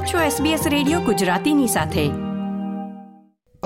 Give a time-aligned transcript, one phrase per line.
[0.00, 2.02] આપ છો SBS radio ગુજરાતીની સાથે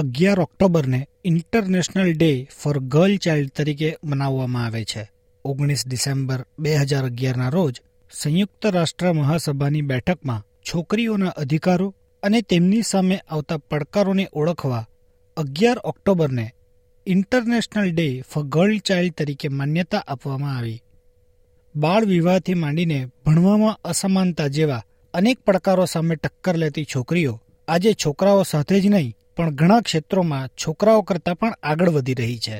[0.00, 1.00] અગિયાર ઓક્ટોબરને
[1.24, 2.28] international day
[2.52, 5.02] for girl child તરીકે મનાવવામાં આવે છે
[5.44, 7.80] ઓગણીસ ડિસેમ્બર બે હજાર અગિયારના રોજ
[8.12, 11.88] સંયુક્ત રાષ્ટ્ર મહાસભાની બેઠકમાં છોકરીઓના અધિકારો
[12.22, 14.84] અને તેમની સામે આવતા પડકારોને ઓળખવા
[15.36, 16.46] અગિયાર ઓક્ટોબરને
[17.06, 20.80] international day for girl child તરીકે માન્યતા આપવામાં આવી
[21.74, 24.82] બાળ વિવાહથી માંડીને ભણવામાં અસમાનતા જેવા
[25.14, 27.32] અનેક પડકારો સામે ટક્કર લેતી છોકરીઓ
[27.68, 32.56] આજે છોકરાઓ સાથે જ નહીં પણ ઘણા ક્ષેત્રોમાં છોકરાઓ કરતાં પણ આગળ વધી રહી છે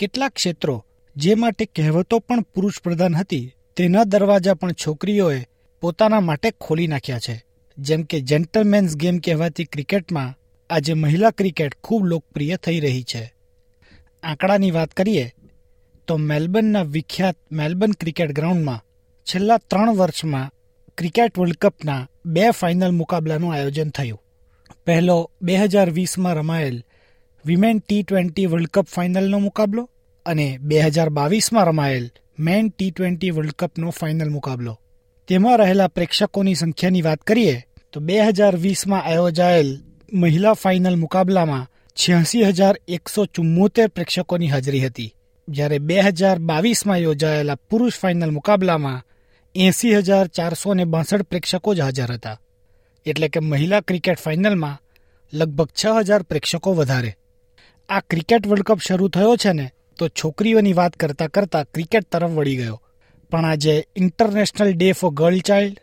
[0.00, 0.76] કેટલાક ક્ષેત્રો
[1.16, 3.46] જે માટે કહેવતો પણ પુરુષ પ્રધાન હતી
[3.76, 5.40] તેના દરવાજા પણ છોકરીઓએ
[5.82, 7.36] પોતાના માટે ખોલી નાખ્યા છે
[7.78, 10.36] જેમ કે જેન્ટલમેન્સ ગેમ કહેવાતી ક્રિકેટમાં
[10.70, 13.24] આજે મહિલા ક્રિકેટ ખૂબ લોકપ્રિય થઈ રહી છે
[14.22, 15.26] આંકડાની વાત કરીએ
[16.08, 18.84] તો મેલબર્નના વિખ્યાત મેલબર્ન ક્રિકેટ ગ્રાઉન્ડમાં
[19.26, 20.52] છેલ્લા ત્રણ વર્ષમાં
[20.98, 22.02] ક્રિકેટ વર્લ્ડ કપના
[22.26, 24.24] બે ફાઇનલ મુકાબલાનું આયોજન થયું
[24.86, 25.18] પહેલો
[25.40, 26.78] બે હજાર વીસમાં રમાયેલ
[27.44, 29.82] women T twenty world cup ફાઇનલનો મુકાબલો
[30.26, 32.06] અને બે હજાર બાવીસમાં રમાયેલ
[32.38, 34.74] મેન ટી ટ્વેન્ટી વર્લ્ડ કપનો ફાઇનલ મુકાબલો
[35.28, 37.56] તેમાં રહેલા પ્રેક્ષકોની સંખ્યાની વાત કરીએ
[37.92, 39.70] તો બે હજાર વીસમાં આયોજાયેલ
[40.12, 41.68] મહિલા ફાઇનલ મુકાબલામાં
[41.96, 45.10] છ્યાસી હજાર એકસો ચુમ્મોતેર પ્રેક્ષકોની હાજરી હતી
[45.48, 49.04] જ્યારે બે હજાર બાવીસમાં યોજાયેલા પુરુષ ફાઇનલ મુકાબલામાં
[49.54, 52.36] એસી હજાર ચારસો ને બાસઠ પ્રેક્ષકો જ હાજર હતા
[53.06, 54.80] એટલે કે મહિલા ક્રિકેટ ફાઇનલમાં
[55.32, 57.12] લગભગ છ હજાર પ્રેક્ષકો વધારે
[57.88, 59.66] આ ક્રિકેટ વર્લ્ડ કપ શરૂ થયો છે ને
[59.98, 62.78] તો છોકરીઓની વાત કરતા કરતાં ક્રિકેટ તરફ વળી ગયો
[63.32, 65.78] પણ આજે international day for girl child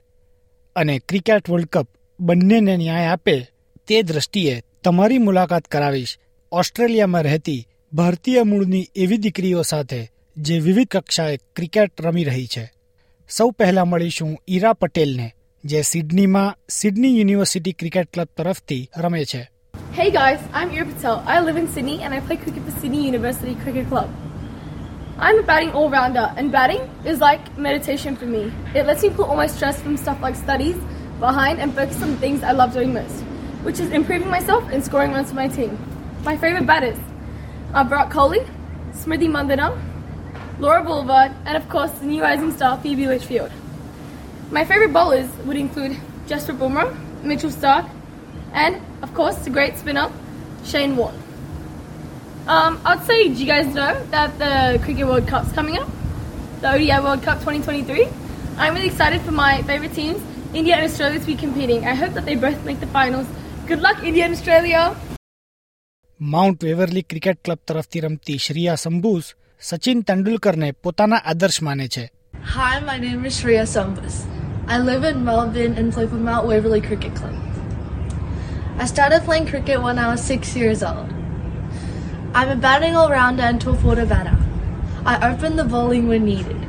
[0.76, 1.88] અને ક્રિકેટ વર્લ્ડ કપ
[2.20, 3.36] બંનેને ન્યાય આપે
[3.88, 6.14] તે દ્રષ્ટિએ તમારી મુલાકાત કરાવીશ
[6.52, 7.62] ઓસ્ટ્રેલિયામાં રહેતી
[7.96, 9.98] ભારતીય મૂળની એવી દીકરીઓ સાથે
[10.38, 12.64] જે વિવિધ કક્ષાએ ક્રિકેટ રમી રહી છે
[13.30, 15.28] સૌ પહેલા મળીશું ઈરા પટેલને
[15.64, 19.44] જે સિડનીમાં સિડની યુનિવર્સિટી ક્રિકેટ ક્લબ તરફથી રમે છે
[19.94, 21.24] Hey guys, I'm Ira Patel.
[21.26, 24.10] I live in Sydney and I play cricket for Sydney University Cricket Club.
[25.20, 26.84] I'm a batting all rounder, and batting
[27.06, 28.44] is like meditation for me.
[28.76, 30.78] It lets me put all my stress from stuff like studies
[31.20, 33.28] behind and focus on things I love doing most,
[33.64, 35.78] which is improving myself and scoring runs for my team.
[36.26, 37.00] My favorite batters
[37.76, 38.40] are Brock Coley,
[38.94, 39.78] Smriti Mandana,
[40.60, 43.52] Laura Boulevard, and of course the new rising star Phoebe Litchfield.
[44.50, 47.86] My favourite bowlers would include Jasper Bumrah, Mitchell Stark,
[48.54, 50.10] and of course the great spinner
[50.64, 51.22] Shane Warne.
[52.48, 55.90] Um, I'd say, do you guys know that the Cricket World Cup's coming up?
[56.62, 58.08] The ODI World Cup 2023.
[58.58, 61.86] I'm really excited for my favourite teams, India and Australia, to be competing.
[61.86, 63.28] I hope that they both make the finals.
[63.68, 64.96] Good luck, India and Australia!
[66.20, 69.26] Mount Waverley cricket club તરફથી રમતી શ્રેયા સંભૂસ
[69.62, 72.04] સચિન તેંડુલકરને પોતાના આદર્શ માને છે
[72.54, 74.16] Hi, my name is Shreya Sambus.
[74.68, 77.36] I live in Melbourne and play for Mount Waverley Cricket Club.
[78.80, 81.12] I started playing cricket when I was six years old.
[82.34, 84.38] I'm a batting all-rounder and top forward batter.
[85.06, 86.62] I open the bowling when needed.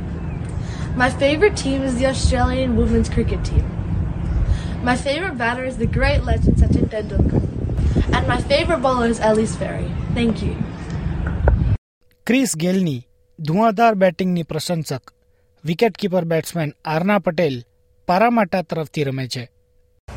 [0.97, 3.67] My favorite team is the Australian women's cricket team.
[4.83, 7.46] My favorite batter is the great legend Sachin Tendulkar
[8.27, 9.91] and my favorite bowler is Ellie's Ferry.
[10.19, 10.55] Thank you.
[12.27, 12.95] Chris ગેલની
[13.39, 15.13] ધુઆધાર બેટિંગની પ્રશંસક
[15.65, 17.57] wicketkeeper batsman Aarna Patel
[18.09, 19.45] Parramatta તરફથી રમે છે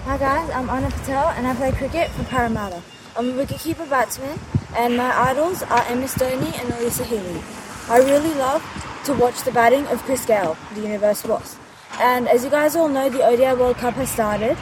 [0.07, 2.79] Hi guys, I'm Anna Patel and I play cricket for Parramatta.
[3.17, 4.35] I'm a wicketkeeper batsman
[4.81, 7.39] and my idols are Emma Stoney and Elisa Healy.
[7.95, 8.63] I really love
[9.07, 11.49] to watch the batting of Chris Gale, the Universe boss.
[12.09, 14.57] And as you guys all know, the ODI World Cup has started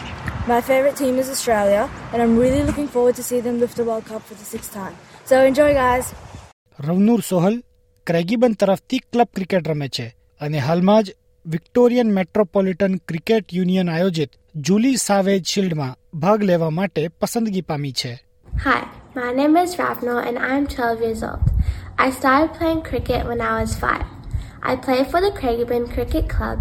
[0.48, 3.84] My favourite team is Australia, and I'm really looking forward to see them lift the
[3.84, 4.96] World Cup for the sixth time.
[5.26, 6.06] So enjoy, guys.
[6.80, 7.56] રવનૂર સોહલ
[8.08, 10.06] ક્રેગીબન તરફથી club cricket રમે છે
[10.42, 11.16] અને હાલમાં જ
[11.46, 14.40] Victorian Metropolitan Cricket Union આયોજિત
[14.70, 15.92] Julie Savage શિલ્ડમાં
[16.24, 18.14] ભાગ લેવા માટે પસંદગી પામી છે
[18.68, 18.80] Hi,
[19.20, 21.46] my name is Ravnor and I'm 12 years old.
[22.06, 24.02] I started playing cricket when I was 5.
[24.64, 26.60] I play for the Craigieburn Cricket Club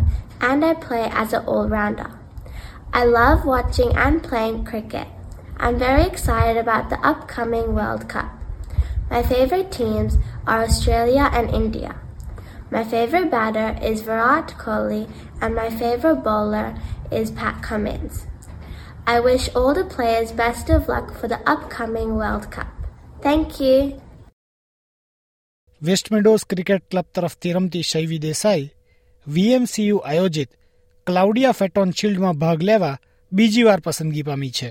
[0.50, 2.10] and I play as an all-rounder.
[2.92, 5.08] I love watching and playing cricket.
[5.58, 8.30] I'm very excited about the upcoming World Cup.
[9.10, 10.18] My favorite teams
[10.46, 11.96] are Australia and India.
[12.70, 15.08] My favorite batter is Virat Kohli
[15.40, 16.74] and my favorite bowler
[17.10, 18.26] is Pat Cummins.
[19.06, 22.72] I wish all the players best of luck for the upcoming World Cup.
[23.22, 24.00] Thank you.
[25.82, 28.62] West Meadows cricket club તરફથી રમતી શૈવી Desai
[29.28, 29.98] વીએમસીયુ
[31.06, 32.88] Claudia ફેટોન શિલ્ડમાં ભાગ લેવા
[33.32, 34.70] બીજી વાર પસંદગી પામી છે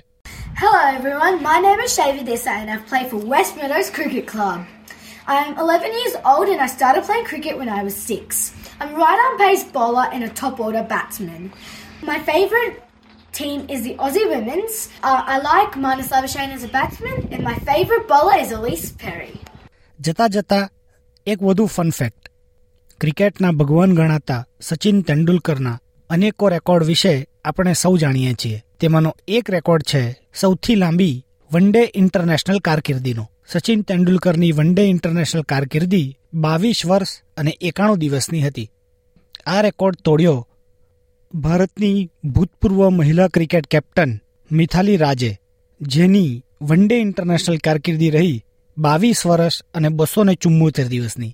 [0.62, 4.60] Hello everyone, my name is Shavi Desai and I play for West Meadows Cricket Club.
[5.28, 8.40] I'm 11 years old and I started playing cricket when I was 6.
[8.80, 11.44] I'm right arm pace bowler and a top order batsman.
[12.02, 12.76] My favourite
[13.34, 14.76] team is the Aussie Women's.
[15.04, 19.34] Uh, I like Marnus Labuschagne as a batsman and my favourite bowler is Elise Perry.
[20.00, 20.62] જતા જતા
[21.28, 22.30] એક વધુ fun fact
[23.02, 24.38] ક્રિકેટના ભગવાન ગણાતા
[24.62, 25.76] Sachin તેંડુલકરના
[26.10, 27.14] અનેકો record વિશે
[27.46, 30.02] આપણે સૌ જાણીએ છીએ તેમાંનો એક રેકોર્ડ છે
[30.34, 31.16] સૌથી લાંબી
[31.52, 33.26] વન ડે ઇન્ટરનેશનલ કારકિર્દીનો
[33.50, 36.08] સચિન તેંડુલકરની વન ડે ઇન્ટરનેશનલ કારકિર્દી
[36.36, 38.72] બાવીસ વર્ષ અને એકાણું દિવસની હતી
[39.46, 40.40] આ રેકોર્ડ તોડ્યો
[41.34, 41.98] ભારતની
[42.30, 44.12] ભૂતપૂર્વ મહિલા ક્રિકેટ કેપ્ટન
[44.52, 45.32] મિથાલી રાજે
[45.82, 46.32] જેની
[46.62, 48.44] વન ડે ઇન્ટરનેશનલ કારકિર્દી રહી
[48.78, 51.34] બાવીસ વર્ષ અને બસો ને ચુમ્મોતેર દિવસની